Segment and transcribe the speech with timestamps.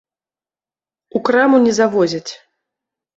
[1.19, 2.31] У краму не завозяць.